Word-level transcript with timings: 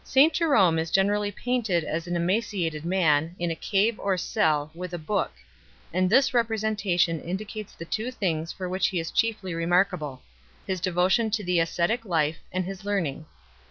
245 0.03 0.23
St 0.23 0.33
Jerome 0.33 0.79
is 0.79 0.89
generally 0.89 1.31
painted 1.31 1.83
as 1.83 2.07
an 2.07 2.15
emaciated 2.15 2.83
man, 2.83 3.35
in 3.37 3.51
a 3.51 3.55
cave 3.55 3.99
or 3.99 4.17
cell, 4.17 4.71
with 4.73 4.95
a 4.95 4.97
book; 4.97 5.31
and 5.93 6.09
this 6.09 6.33
representation 6.33 7.21
indicates 7.21 7.75
the 7.75 7.85
two 7.85 8.09
things 8.09 8.51
for 8.51 8.67
which 8.67 8.87
he 8.87 8.99
is 8.99 9.11
chiefly 9.11 9.53
remarkable 9.53 10.23
his 10.65 10.81
devotion 10.81 11.29
to 11.29 11.43
the 11.43 11.59
ascetic 11.59 12.03
life 12.03 12.39
and 12.51 12.65
his 12.65 12.83
learning. 12.83 13.27